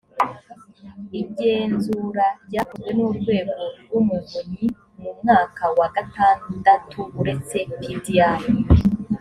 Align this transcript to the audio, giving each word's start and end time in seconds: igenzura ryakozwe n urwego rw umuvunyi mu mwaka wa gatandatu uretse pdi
igenzura 1.21 2.25
ryakozwe 2.45 2.89
n 2.97 2.99
urwego 3.07 3.51
rw 3.81 3.91
umuvunyi 3.99 4.65
mu 5.01 5.11
mwaka 5.19 5.63
wa 5.77 5.87
gatandatu 5.95 6.99
uretse 7.19 7.57
pdi 7.79 8.19